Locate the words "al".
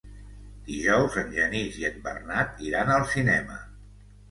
2.97-3.09